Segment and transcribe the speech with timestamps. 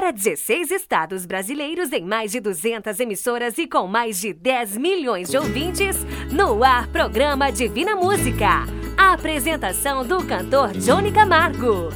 [0.00, 5.28] Para 16 estados brasileiros em mais de 200 emissoras e com mais de 10 milhões
[5.28, 5.94] de ouvintes,
[6.32, 8.64] no ar programa Divina Música.
[8.96, 11.90] A apresentação do cantor Johnny Camargo.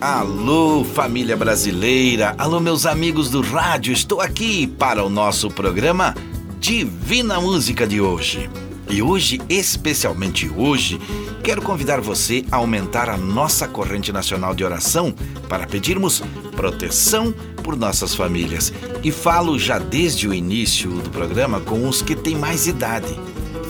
[0.00, 2.34] Alô, família brasileira!
[2.38, 3.92] Alô, meus amigos do rádio!
[3.92, 6.14] Estou aqui para o nosso programa
[6.58, 8.48] Divina Música de hoje.
[8.88, 11.00] E hoje, especialmente hoje,
[11.42, 15.14] quero convidar você a aumentar a nossa corrente nacional de oração
[15.48, 16.22] para pedirmos
[16.54, 18.72] proteção por nossas famílias.
[19.02, 23.14] E falo já desde o início do programa com os que têm mais idade.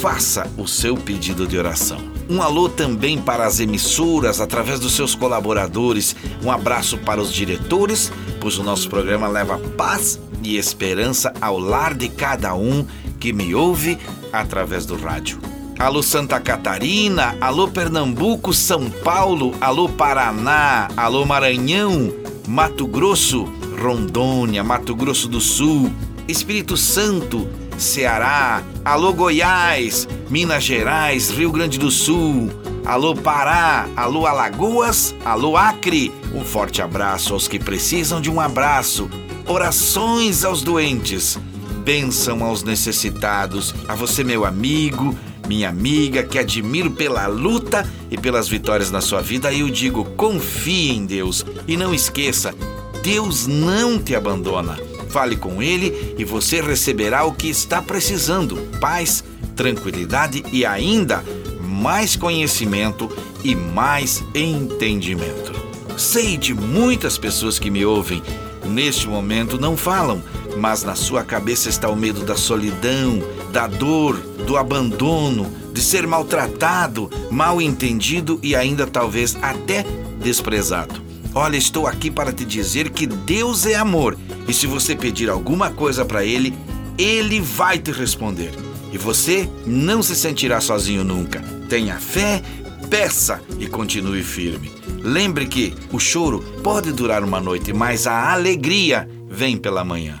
[0.00, 1.98] faça o seu pedido de oração.
[2.28, 6.16] Um alô também para as emissoras através dos seus colaboradores.
[6.42, 8.10] Um abraço para os diretores
[8.44, 12.86] pois o nosso programa leva paz e esperança ao lar de cada um
[13.24, 13.96] que me ouve
[14.30, 15.38] através do rádio.
[15.78, 22.12] Alô Santa Catarina, alô Pernambuco, São Paulo, alô Paraná, alô Maranhão,
[22.46, 23.48] Mato Grosso,
[23.82, 25.90] Rondônia, Mato Grosso do Sul,
[26.28, 32.50] Espírito Santo, Ceará, alô Goiás, Minas Gerais, Rio Grande do Sul,
[32.84, 36.12] alô Pará, alô Alagoas, alô Acre.
[36.34, 39.08] Um forte abraço aos que precisam de um abraço.
[39.46, 41.38] Orações aos doentes.
[41.84, 43.74] Bênção aos necessitados.
[43.86, 45.14] A você, meu amigo,
[45.46, 50.92] minha amiga, que admiro pela luta e pelas vitórias na sua vida, eu digo: confie
[50.92, 52.54] em Deus e não esqueça,
[53.02, 54.78] Deus não te abandona.
[55.10, 59.22] Fale com Ele e você receberá o que está precisando: paz,
[59.54, 61.22] tranquilidade e ainda
[61.60, 63.10] mais conhecimento
[63.44, 65.52] e mais entendimento.
[65.98, 68.22] Sei de muitas pessoas que me ouvem,
[68.64, 70.22] neste momento não falam,
[70.56, 73.22] mas na sua cabeça está o medo da solidão,
[73.52, 74.16] da dor,
[74.46, 79.84] do abandono, de ser maltratado, mal entendido e ainda talvez até
[80.20, 81.02] desprezado.
[81.34, 84.16] Olha, estou aqui para te dizer que Deus é amor
[84.46, 86.54] e se você pedir alguma coisa para Ele,
[86.96, 88.52] Ele vai te responder.
[88.92, 91.40] E você não se sentirá sozinho nunca.
[91.68, 92.40] Tenha fé,
[92.88, 94.70] peça e continue firme.
[95.02, 100.20] Lembre que o choro pode durar uma noite, mas a alegria vem pela manhã.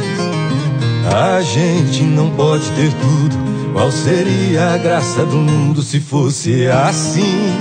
[1.09, 3.51] A gente não pode ter tudo.
[3.73, 7.51] Qual seria a graça do mundo se fosse assim?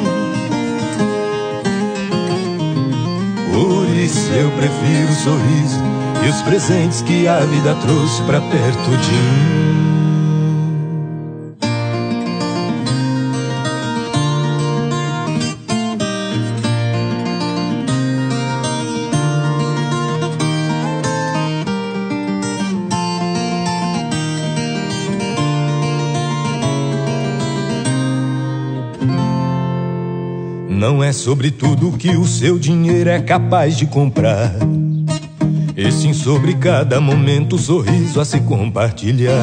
[3.53, 5.81] Por isso eu prefiro o sorriso
[6.25, 9.90] e os presentes que a vida trouxe pra perto de mim.
[31.11, 34.55] É sobre tudo que o seu dinheiro é capaz de comprar.
[35.77, 39.35] E sim sobre cada momento, sorriso a se compartilhar.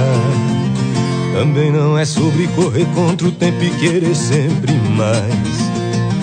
[1.34, 5.28] Também não é sobre correr contra o tempo e querer sempre mais.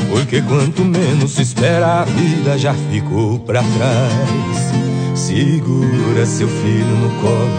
[0.09, 5.15] Porque quanto menos se espera, a vida já ficou para trás.
[5.15, 7.51] Segura seu filho no colo,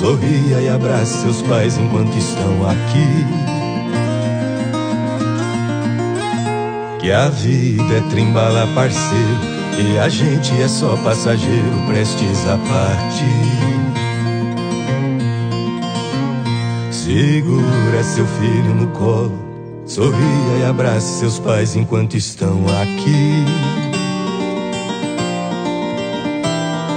[0.00, 3.55] sorria e abrace seus pais enquanto estão aqui.
[7.06, 9.38] Que a vida é trimbala, parceiro,
[9.78, 13.46] e a gente é só passageiro, prestes a partir.
[16.90, 19.38] Segura seu filho no colo,
[19.86, 20.18] sorria
[20.60, 23.44] e abrace seus pais enquanto estão aqui.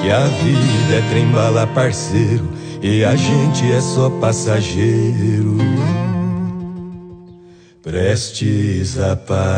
[0.02, 2.50] Que a vida é trembala, parceiro,
[2.82, 5.56] e a gente é só passageiro,
[7.90, 9.50] prestes a partir.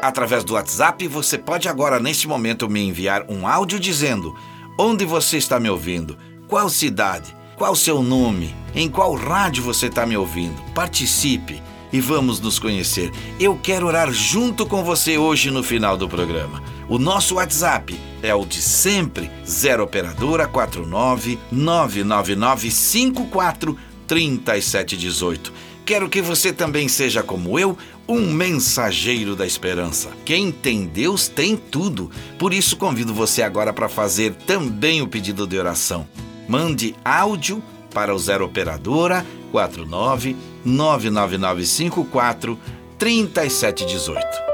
[0.00, 4.32] Através do WhatsApp, você pode agora, neste momento, me enviar um áudio dizendo
[4.78, 10.06] onde você está me ouvindo, qual cidade, qual seu nome, em qual rádio você está
[10.06, 10.62] me ouvindo.
[10.72, 11.60] Participe
[11.94, 13.12] e vamos nos conhecer.
[13.38, 16.60] Eu quero orar junto com você hoje no final do programa.
[16.88, 25.52] O nosso WhatsApp é o de sempre, 0 operadora 49 999 54 3718.
[25.86, 30.10] Quero que você também seja como eu, um mensageiro da esperança.
[30.24, 32.10] Quem tem Deus tem tudo.
[32.36, 36.08] Por isso convido você agora para fazer também o pedido de oração.
[36.48, 37.62] Mande áudio
[37.92, 42.56] para o 0 operadora 49 99954
[42.98, 44.53] 3718.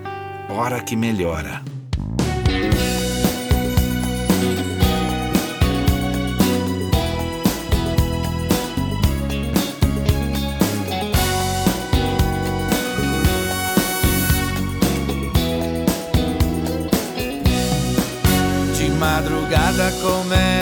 [0.50, 1.62] Hora que melhora.
[18.96, 19.92] madrugada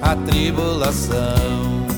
[0.00, 1.97] a tribulação.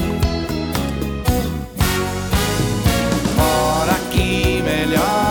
[4.91, 5.30] Yeah.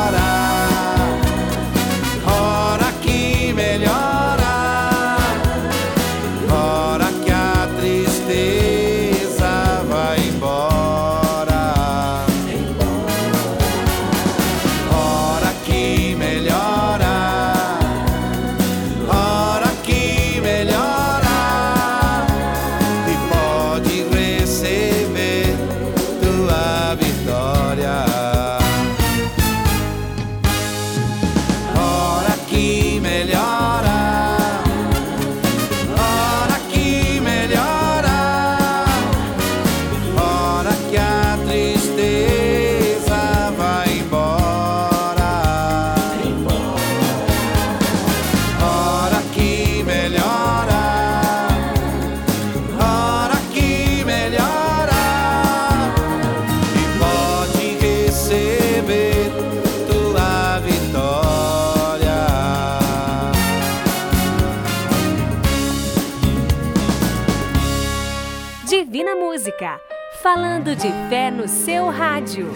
[70.23, 72.51] Falando de fé no seu rádio.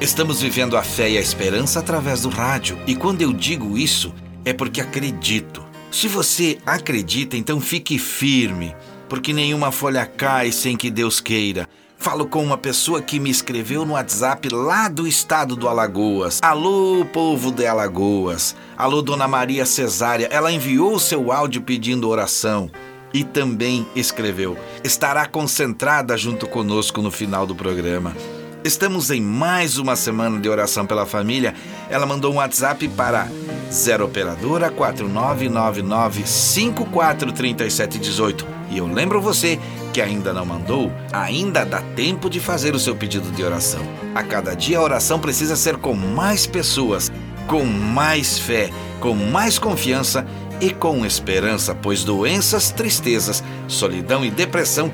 [0.00, 4.12] Estamos vivendo a fé e a esperança através do rádio, e quando eu digo isso,
[4.44, 5.64] é porque acredito.
[5.92, 8.74] Se você acredita, então fique firme,
[9.08, 11.68] porque nenhuma folha cai sem que Deus queira.
[12.04, 16.38] Falo com uma pessoa que me escreveu no WhatsApp lá do estado do Alagoas.
[16.42, 18.54] Alô, povo de Alagoas.
[18.76, 20.28] Alô, Dona Maria Cesária.
[20.30, 22.70] Ela enviou o seu áudio pedindo oração
[23.10, 28.14] e também escreveu: estará concentrada junto conosco no final do programa.
[28.62, 31.54] Estamos em mais uma semana de oração pela família.
[31.88, 33.28] Ela mandou um WhatsApp para
[33.72, 38.53] 0 operadora 4999 543718.
[38.70, 39.58] E eu lembro você
[39.92, 43.80] que ainda não mandou, ainda dá tempo de fazer o seu pedido de oração.
[44.14, 47.12] A cada dia a oração precisa ser com mais pessoas,
[47.46, 50.26] com mais fé, com mais confiança
[50.60, 54.90] e com esperança, pois doenças, tristezas, solidão e depressão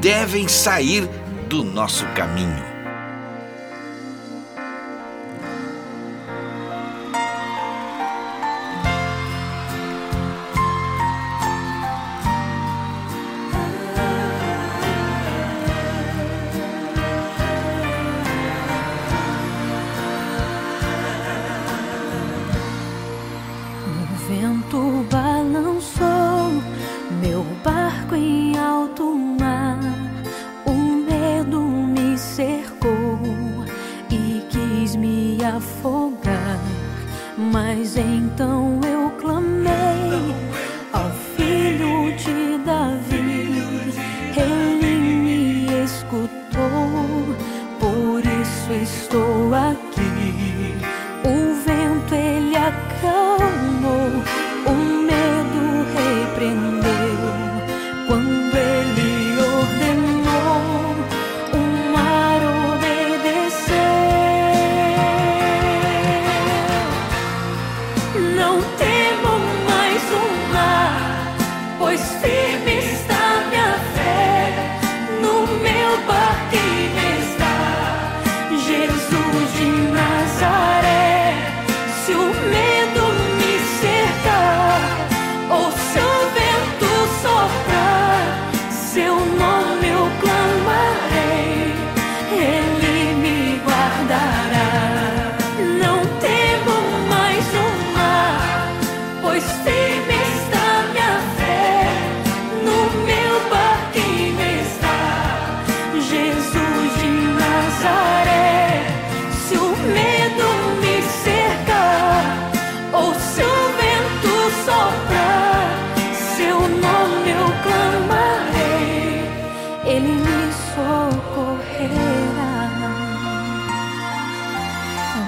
[0.00, 1.08] devem sair
[1.48, 2.73] do nosso caminho.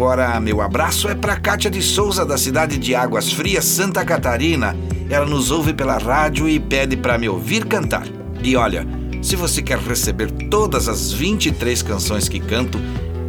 [0.00, 4.74] Agora meu abraço é para Kátia de Souza, da cidade de Águas Frias, Santa Catarina.
[5.10, 8.06] Ela nos ouve pela rádio e pede para me ouvir cantar.
[8.42, 8.86] E olha,
[9.20, 12.80] se você quer receber todas as 23 canções que canto,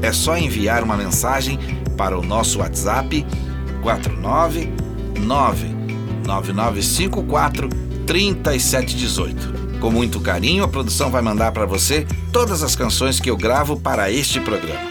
[0.01, 1.60] é só enviar uma mensagem
[1.97, 3.25] para o nosso WhatsApp
[3.81, 5.67] 499
[6.25, 7.67] 9954
[8.07, 9.79] 3718.
[9.81, 13.77] Com muito carinho, a produção vai mandar para você todas as canções que eu gravo
[13.77, 14.90] para este programa.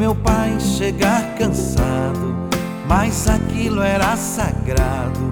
[0.00, 2.34] Meu pai chegar cansado,
[2.88, 5.30] mas aquilo era sagrado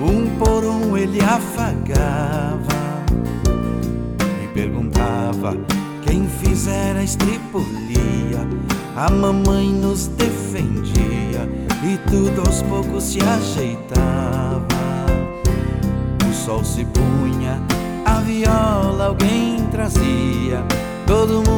[0.00, 2.66] um por um ele afagava
[4.42, 5.56] e perguntava
[6.02, 8.44] quem fizera estripulia.
[8.96, 11.48] A mamãe nos defendia
[11.84, 14.66] e tudo aos poucos se ajeitava.
[16.28, 17.62] O sol se punha,
[18.04, 20.64] a viola alguém trazia.
[21.06, 21.57] Todo mundo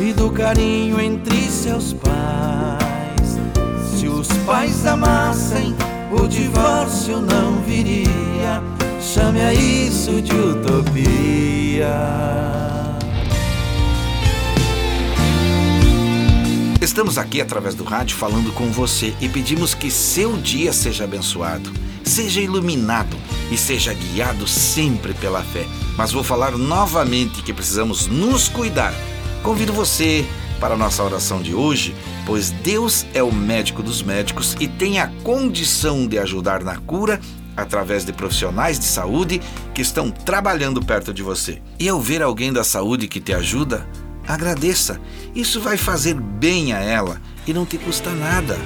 [0.00, 3.38] e do carinho entre seus pais.
[3.94, 5.74] Se os pais amassem,
[6.12, 8.62] o divórcio não viria.
[9.00, 11.88] Chame a isso de utopia.
[16.80, 21.72] Estamos aqui através do rádio falando com você e pedimos que seu dia seja abençoado,
[22.04, 23.16] seja iluminado
[23.50, 25.66] e seja guiado sempre pela fé.
[25.96, 28.94] Mas vou falar novamente que precisamos nos cuidar.
[29.42, 30.26] Convido você
[30.60, 31.94] para a nossa oração de hoje,
[32.26, 37.20] pois Deus é o médico dos médicos e tem a condição de ajudar na cura
[37.56, 39.40] através de profissionais de saúde
[39.74, 41.60] que estão trabalhando perto de você.
[41.78, 43.88] E ao ver alguém da saúde que te ajuda,
[44.26, 45.00] agradeça.
[45.34, 48.56] Isso vai fazer bem a ela e não te custa nada.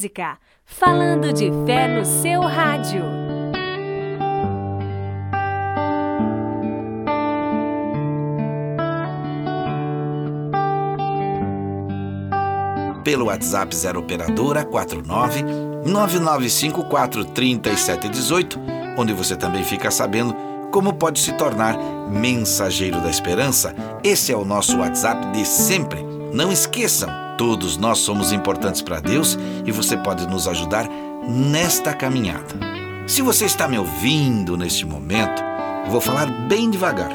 [0.00, 3.02] música, falando de fé no seu rádio.
[13.04, 15.42] Pelo WhatsApp 0 operadora 49
[15.84, 18.58] 9954 3718,
[18.96, 20.34] onde você também fica sabendo
[20.72, 21.76] como pode se tornar
[22.08, 23.74] mensageiro da esperança.
[24.02, 26.02] Esse é o nosso WhatsApp de sempre.
[26.32, 30.86] Não esqueçam todos nós somos importantes para Deus e você pode nos ajudar
[31.26, 32.54] nesta caminhada.
[33.06, 35.42] Se você está me ouvindo neste momento,
[35.88, 37.10] vou falar bem devagar.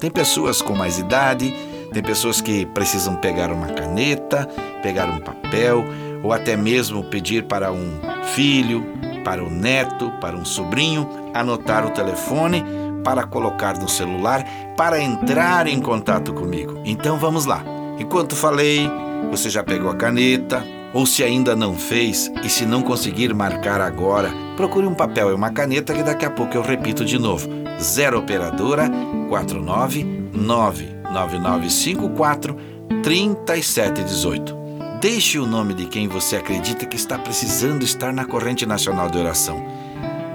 [0.00, 1.54] Tem pessoas com mais idade,
[1.92, 4.48] tem pessoas que precisam pegar uma caneta,
[4.82, 5.84] pegar um papel
[6.22, 8.00] ou até mesmo pedir para um
[8.34, 8.82] filho,
[9.22, 12.64] para um neto, para um sobrinho anotar o telefone
[13.04, 14.42] para colocar no celular
[14.74, 16.80] para entrar em contato comigo.
[16.82, 17.75] Então vamos lá.
[17.98, 18.88] Enquanto falei,
[19.30, 23.80] você já pegou a caneta, ou se ainda não fez e se não conseguir marcar
[23.80, 27.48] agora, procure um papel e uma caneta que daqui a pouco eu repito de novo.
[27.78, 28.90] 0 operadora
[29.28, 32.56] 499 9954
[33.02, 34.56] 3718.
[35.00, 39.18] Deixe o nome de quem você acredita que está precisando estar na corrente nacional de
[39.18, 39.62] oração.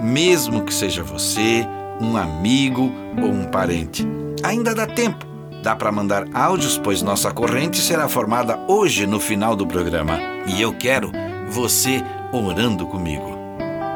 [0.00, 1.66] Mesmo que seja você,
[2.00, 4.06] um amigo ou um parente.
[4.44, 5.31] Ainda dá tempo.
[5.62, 10.18] Dá para mandar áudios, pois nossa corrente será formada hoje no final do programa.
[10.44, 11.12] E eu quero
[11.48, 13.38] você orando comigo.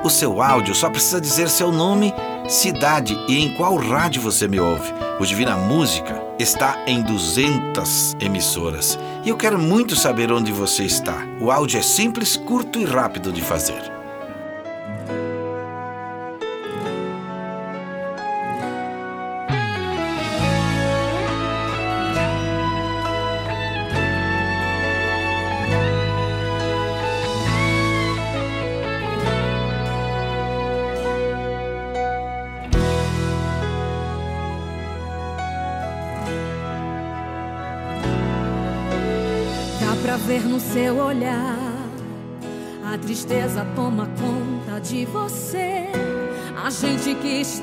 [0.05, 2.15] O seu áudio só precisa dizer seu nome,
[2.49, 4.95] cidade e em qual rádio você me ouve.
[5.19, 8.97] O Divina Música está em 200 emissoras.
[9.25, 11.27] E eu quero muito saber onde você está.
[11.41, 13.96] O áudio é simples, curto e rápido de fazer.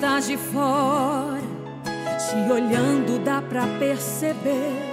[0.04, 1.40] De fora,
[1.86, 4.93] te olhando, dá pra perceber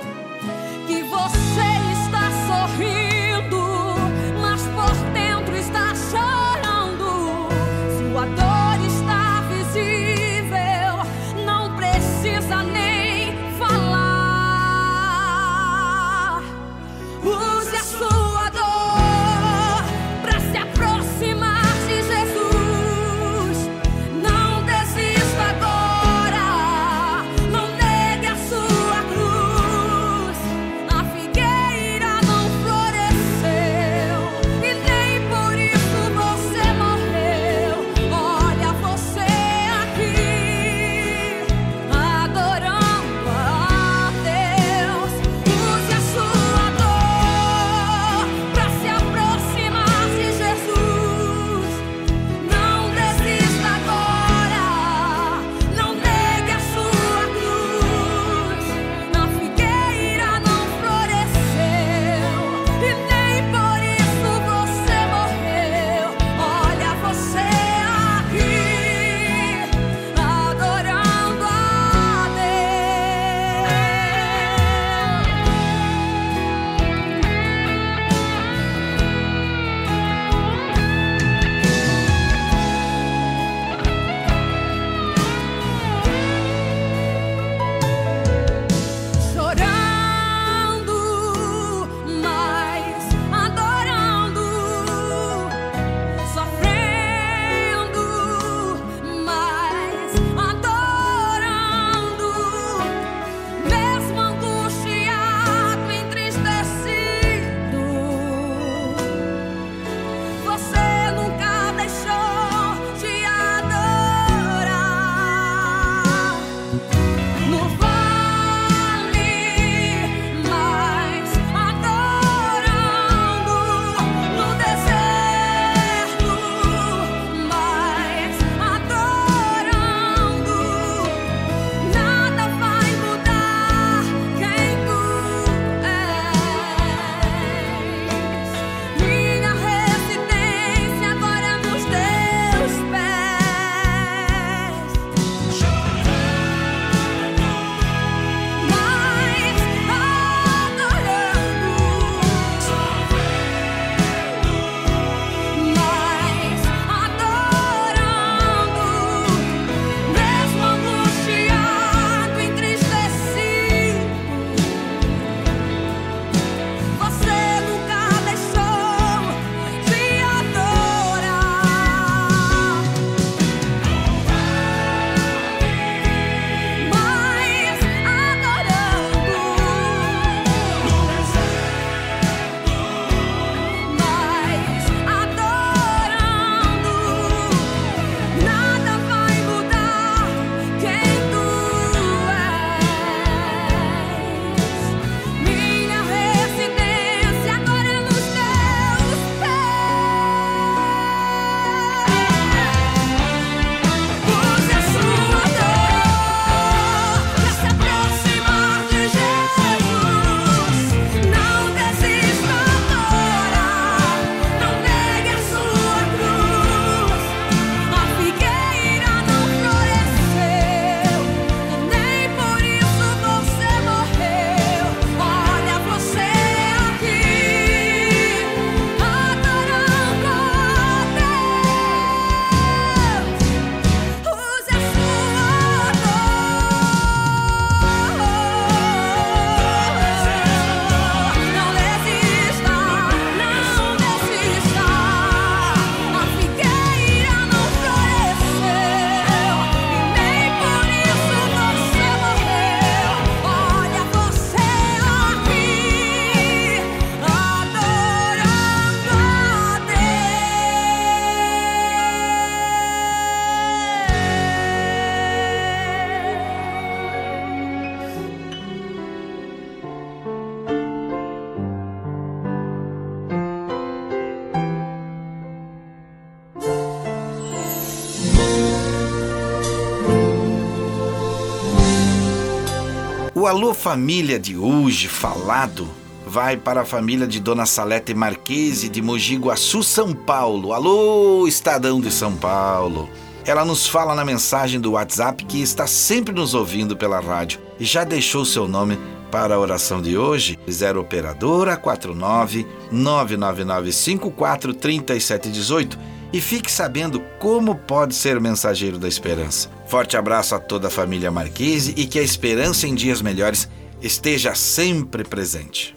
[283.51, 285.89] Alô Família de hoje, falado,
[286.25, 290.73] vai para a família de Dona Salete Marquese de Mogi Guaçu, São Paulo.
[290.73, 293.11] Alô, Estadão de São Paulo.
[293.45, 297.85] Ela nos fala na mensagem do WhatsApp que está sempre nos ouvindo pela rádio e
[297.85, 298.97] já deixou seu nome
[299.33, 300.57] para a oração de hoje.
[300.71, 305.99] 0 operadora 49 99954 3718
[306.33, 309.69] e fique sabendo como pode ser mensageiro da esperança.
[309.87, 313.69] Forte abraço a toda a família Marquese e que a esperança em dias melhores
[314.01, 315.97] esteja sempre presente.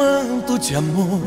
[0.00, 1.20] Manto de amor.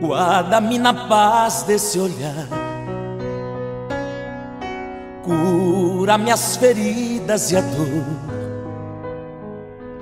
[0.00, 2.46] Guarda-me na paz desse olhar.
[5.24, 8.06] Cura minhas feridas e a dor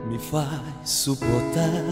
[0.06, 0.50] me faz
[0.84, 1.86] suportar.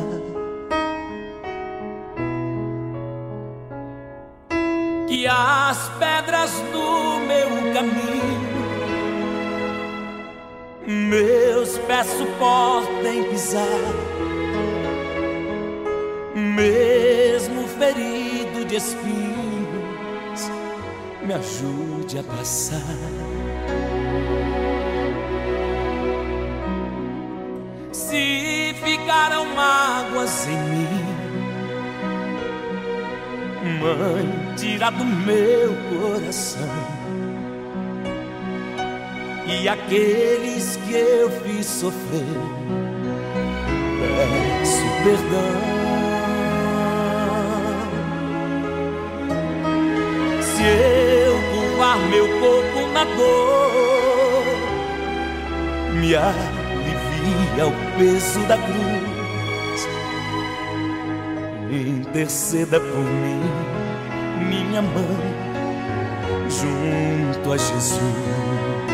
[5.08, 8.54] Que as pedras do meu caminho
[10.86, 11.43] meus
[11.94, 13.62] pés suportem pisar,
[16.34, 20.50] mesmo ferido de espinhos,
[21.22, 22.80] me ajude a passar.
[27.92, 30.88] Se ficaram mágoas em mim,
[33.80, 36.93] mãe, tira do meu coração
[39.46, 42.24] e aqueles que eu fiz sofrer.
[44.00, 45.74] Peço perdão.
[50.42, 54.44] Se eu curvar meu corpo na dor,
[56.00, 59.88] me alivia o peso da cruz.
[61.70, 63.42] Interceda por mim,
[64.48, 65.34] minha mãe,
[66.48, 68.93] junto a Jesus.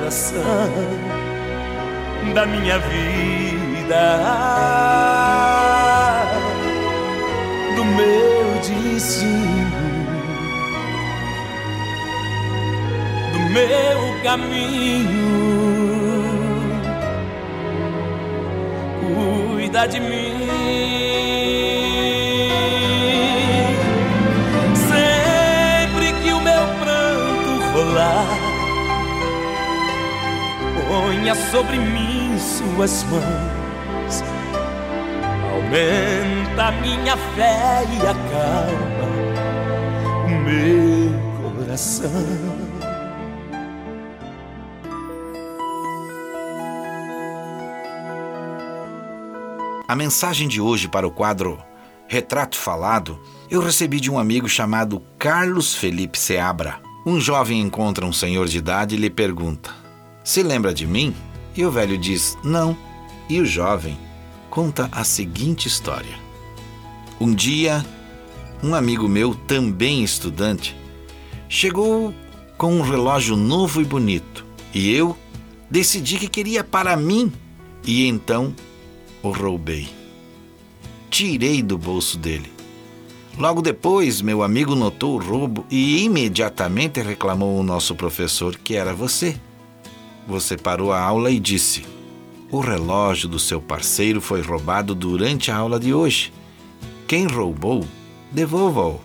[2.33, 4.19] da minha vida,
[7.77, 9.71] do meu destino,
[13.31, 15.31] do meu caminho.
[18.99, 21.40] Cuida de mim.
[31.21, 34.23] Ponha sobre mim suas mãos.
[35.53, 39.07] Aumenta minha fé e acalma
[40.25, 42.09] o meu coração.
[49.87, 51.61] A mensagem de hoje para o quadro
[52.07, 53.19] Retrato Falado
[53.49, 56.79] eu recebi de um amigo chamado Carlos Felipe Seabra.
[57.05, 59.80] Um jovem encontra um senhor de idade e lhe pergunta:
[60.23, 61.15] Se lembra de mim?
[61.55, 62.77] E o velho diz: Não.
[63.29, 63.97] E o jovem
[64.49, 66.19] conta a seguinte história.
[67.19, 67.85] Um dia,
[68.61, 70.75] um amigo meu, também estudante,
[71.47, 72.13] chegou
[72.57, 75.17] com um relógio novo e bonito e eu
[75.69, 77.31] decidi que queria para mim
[77.85, 78.53] e então
[79.23, 79.89] o roubei.
[81.09, 82.51] Tirei do bolso dele.
[83.37, 88.93] Logo depois, meu amigo notou o roubo e imediatamente reclamou ao nosso professor que era
[88.93, 89.39] você.
[90.27, 91.85] Você parou a aula e disse:
[92.51, 96.31] O relógio do seu parceiro foi roubado durante a aula de hoje.
[97.07, 97.85] Quem roubou,
[98.31, 99.01] devolva-o.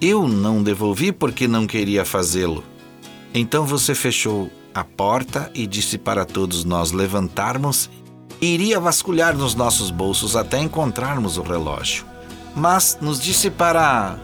[0.00, 2.62] Eu não devolvi porque não queria fazê-lo.
[3.34, 7.90] Então você fechou a porta e disse para todos nós levantarmos
[8.40, 12.06] e iria vasculhar nos nossos bolsos até encontrarmos o relógio.
[12.54, 14.18] Mas nos disse para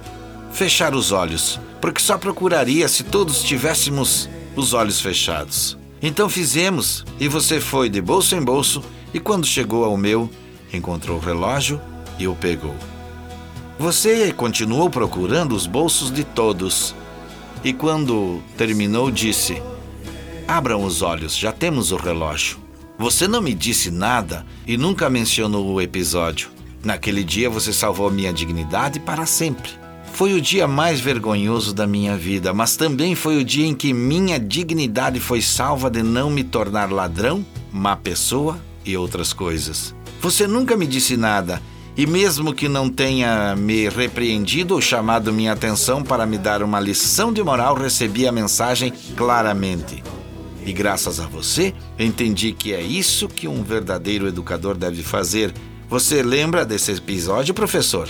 [0.53, 5.77] fechar os olhos, porque só procuraria se todos tivéssemos os olhos fechados.
[6.03, 8.83] Então fizemos e você foi de bolso em bolso
[9.13, 10.29] E quando chegou ao meu,
[10.73, 11.81] encontrou o relógio
[12.19, 12.75] e o pegou.
[13.79, 16.95] Você continuou procurando os bolsos de todos.
[17.63, 19.61] E quando terminou, disse:
[20.47, 22.59] Abram os olhos, já temos o relógio.
[22.99, 26.51] Você não me disse nada e nunca mencionou o episódio.
[26.85, 29.71] Naquele dia você salvou minha dignidade para sempre.
[30.15, 33.93] Foi o dia mais vergonhoso da minha vida, mas também foi o dia em que
[33.93, 39.93] minha dignidade foi salva de não me tornar ladrão, má pessoa e outras coisas.
[40.21, 41.61] Você nunca me disse nada,
[41.97, 46.79] e mesmo que não tenha me repreendido ou chamado minha atenção para me dar uma
[46.79, 50.01] lição de moral, recebi a mensagem claramente.
[50.65, 55.53] E graças a você, entendi que é isso que um verdadeiro educador deve fazer.
[55.89, 58.09] Você lembra desse episódio, professor?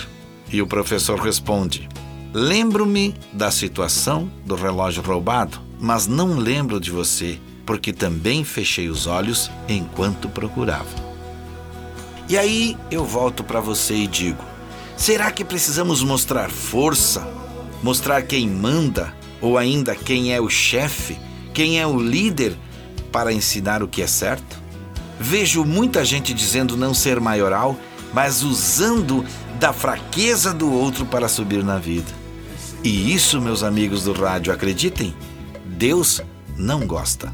[0.51, 1.89] E o professor responde:
[2.33, 9.07] Lembro-me da situação do relógio roubado, mas não lembro de você, porque também fechei os
[9.07, 11.05] olhos enquanto procurava.
[12.27, 14.43] E aí eu volto para você e digo:
[14.97, 17.27] será que precisamos mostrar força?
[17.83, 19.13] Mostrar quem manda?
[19.41, 21.17] Ou ainda quem é o chefe?
[21.53, 22.57] Quem é o líder
[23.11, 24.61] para ensinar o que é certo?
[25.19, 27.77] Vejo muita gente dizendo não ser maioral,
[28.13, 29.23] mas usando
[29.59, 32.11] da fraqueza do outro para subir na vida.
[32.83, 35.15] E isso, meus amigos do rádio, acreditem,
[35.65, 36.21] Deus
[36.57, 37.33] não gosta.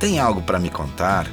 [0.00, 1.30] Tem algo para me contar?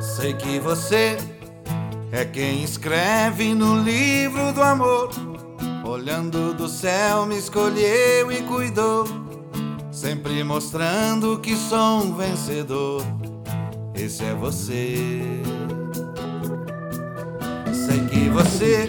[0.00, 1.18] Sei que você
[2.10, 5.10] é quem escreve no livro do amor.
[5.84, 9.20] Olhando do céu, me escolheu e cuidou
[10.00, 13.02] sempre mostrando que sou um vencedor.
[13.94, 15.20] esse é você.
[17.70, 18.88] Sei que você,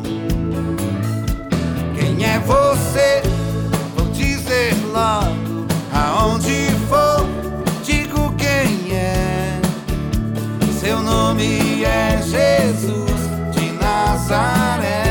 [2.21, 3.23] Quem é você?
[3.95, 5.65] Vou dizer logo.
[5.91, 7.25] Aonde for,
[7.83, 9.59] digo quem é.
[10.79, 13.21] Seu nome é Jesus
[13.55, 15.10] de Nazaré.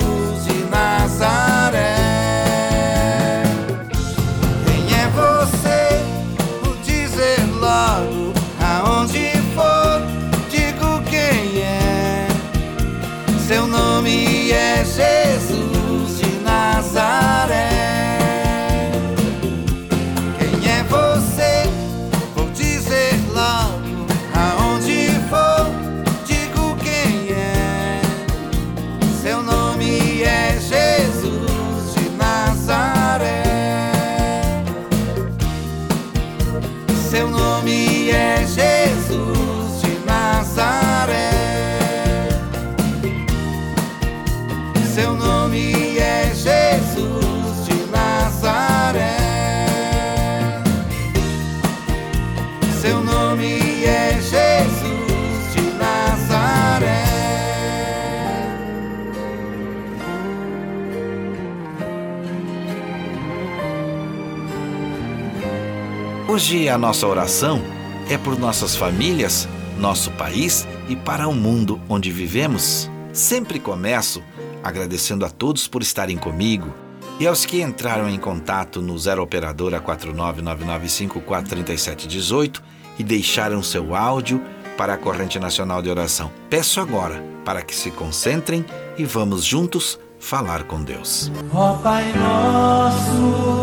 [66.51, 67.61] Hoje a nossa oração
[68.09, 69.47] é por nossas famílias,
[69.79, 72.91] nosso país e para o mundo onde vivemos.
[73.13, 74.21] Sempre começo
[74.61, 76.75] agradecendo a todos por estarem comigo
[77.21, 82.61] e aos que entraram em contato no 0 operadora 49995433718
[82.99, 84.43] e deixaram seu áudio
[84.75, 86.29] para a corrente nacional de oração.
[86.49, 88.65] Peço agora para que se concentrem
[88.97, 91.31] e vamos juntos falar com Deus.
[91.53, 93.60] Ó Pai nosso,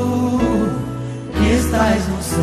[1.68, 2.40] estás no céu.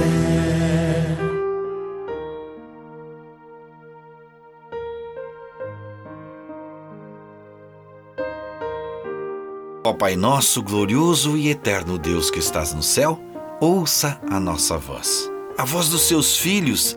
[9.84, 13.19] Ó Pai nosso, glorioso e eterno Deus que estás no céu,
[13.59, 15.32] ouça a nossa voz.
[15.57, 16.95] A voz dos seus filhos,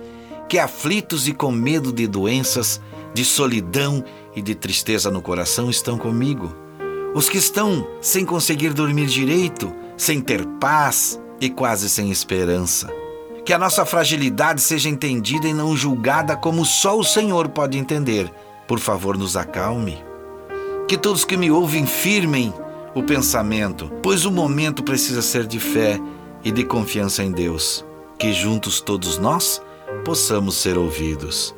[0.49, 2.81] que aflitos e com medo de doenças,
[3.15, 4.05] de solidão
[4.37, 6.55] e de tristeza no coração estão comigo.
[7.15, 12.89] Os que estão sem conseguir dormir direito, sem ter paz e quase sem esperança.
[13.45, 18.31] Que a nossa fragilidade seja entendida e não julgada como só o Senhor pode entender.
[18.67, 20.05] Por favor, nos acalme.
[20.87, 22.53] Que todos que me ouvem firmem
[22.95, 25.99] o pensamento, pois o momento precisa ser de fé
[26.45, 27.85] e de confiança em Deus.
[28.19, 29.63] Que juntos todos nós
[30.05, 31.55] possamos ser ouvidos.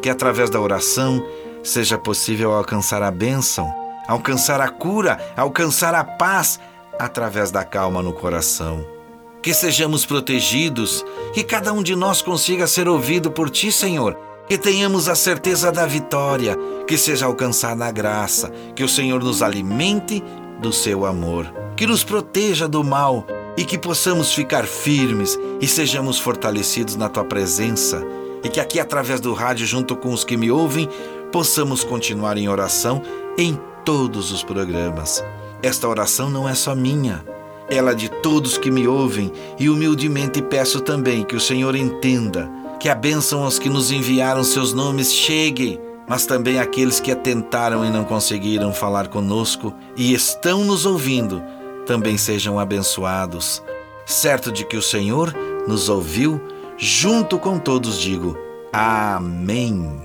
[0.00, 1.22] Que através da oração
[1.62, 3.70] seja possível alcançar a bênção,
[4.06, 6.58] alcançar a cura, alcançar a paz
[6.98, 8.97] através da calma no coração.
[9.42, 14.16] Que sejamos protegidos, que cada um de nós consiga ser ouvido por Ti, Senhor.
[14.48, 19.42] Que tenhamos a certeza da vitória, que seja alcançada a graça, que o Senhor nos
[19.42, 20.22] alimente
[20.60, 23.26] do seu amor, que nos proteja do mal
[23.56, 28.02] e que possamos ficar firmes e sejamos fortalecidos na tua presença.
[28.42, 30.88] E que aqui, através do rádio, junto com os que me ouvem,
[31.32, 33.02] possamos continuar em oração
[33.36, 35.24] em todos os programas.
[35.62, 37.24] Esta oração não é só minha,
[37.70, 42.88] ela de todos que me ouvem, e humildemente peço também que o Senhor entenda que
[42.88, 47.90] a bênção aos que nos enviaram seus nomes chegue, mas também aqueles que atentaram e
[47.90, 51.42] não conseguiram falar conosco e estão nos ouvindo
[51.86, 53.62] também sejam abençoados.
[54.06, 55.34] Certo de que o Senhor
[55.66, 56.40] nos ouviu,
[56.76, 58.36] junto com todos digo:
[58.72, 60.00] Amém.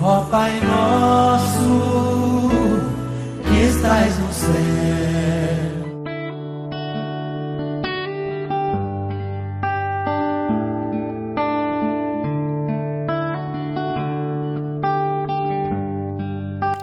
[0.00, 2.50] Ó Pai nosso,
[3.42, 5.07] que estás no céu.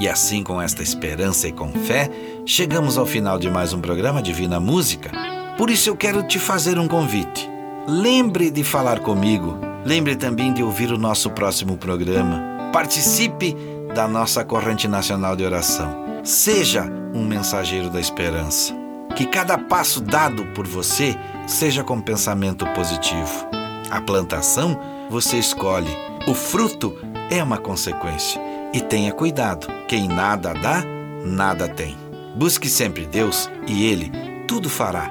[0.06, 2.12] E assim, com esta esperança e com fé,
[2.46, 5.10] chegamos ao final de mais um programa Divina Música.
[5.58, 7.50] Por isso eu quero te fazer um convite.
[7.88, 9.58] Lembre de falar comigo.
[9.84, 12.70] Lembre também de ouvir o nosso próximo programa.
[12.72, 13.58] Participe
[13.96, 16.22] da nossa corrente nacional de oração.
[16.24, 18.76] Seja um mensageiro da esperança.
[19.16, 23.48] Que cada passo dado por você seja com pensamento positivo.
[23.90, 24.80] A plantação
[25.10, 25.90] você escolhe,
[26.28, 26.96] o fruto
[27.32, 28.45] é uma consequência.
[28.76, 30.84] E tenha cuidado: quem nada dá,
[31.24, 31.96] nada tem.
[32.36, 34.12] Busque sempre Deus e Ele
[34.46, 35.10] tudo fará.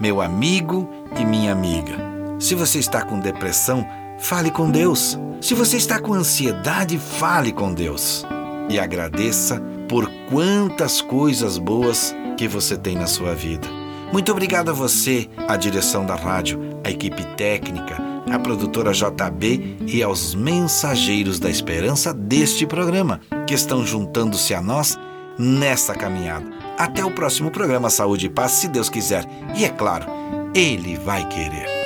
[0.00, 0.88] Meu amigo
[1.18, 1.92] e minha amiga.
[2.38, 3.84] Se você está com depressão,
[4.20, 5.18] fale com Deus.
[5.40, 8.24] Se você está com ansiedade, fale com Deus.
[8.68, 13.66] E agradeça por quantas coisas boas que você tem na sua vida.
[14.12, 17.96] Muito obrigado a você, a direção da rádio, a equipe técnica,
[18.30, 24.98] a produtora JB e aos mensageiros da esperança deste programa, que estão juntando-se a nós
[25.38, 26.46] nessa caminhada.
[26.78, 29.24] Até o próximo programa Saúde e Paz, se Deus quiser.
[29.56, 30.06] E é claro,
[30.54, 31.79] Ele vai querer.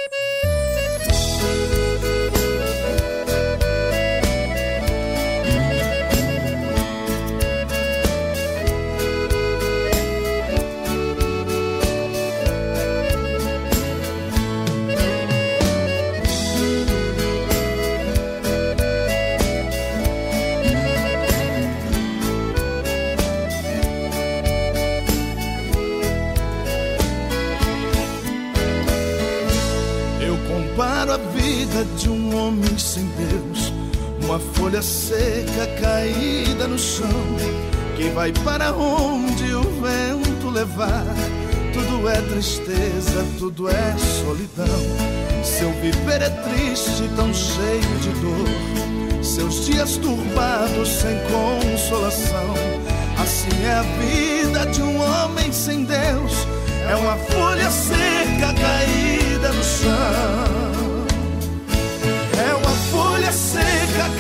[34.35, 37.07] Uma folha seca caída no chão,
[37.97, 41.05] que vai para onde o vento levar.
[41.73, 45.45] Tudo é tristeza, tudo é solidão.
[45.45, 49.25] Seu viver é triste, tão cheio de dor.
[49.25, 52.55] Seus dias turbados, sem consolação.
[53.23, 56.33] Assim é a vida de um homem sem Deus.
[56.91, 61.05] É uma folha seca caída no chão
[62.95, 63.64] folha seca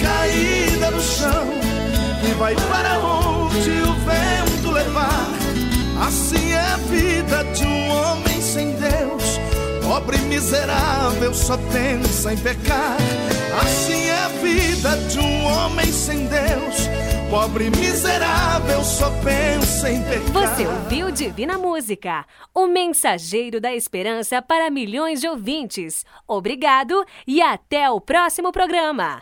[0.02, 1.46] caída no chão
[2.20, 5.28] que vai para onde o vento levar.
[6.06, 9.40] Assim é a vida de um homem sem Deus,
[9.82, 12.96] pobre e miserável, só pensa em pecar.
[13.62, 16.88] Assim é a vida de um homem sem Deus
[17.34, 20.32] pobre miserável só pensa em pecar.
[20.32, 22.24] Você ouviu Divina Música,
[22.54, 26.04] o mensageiro da esperança para milhões de ouvintes.
[26.28, 29.10] Obrigado e até o próximo programa.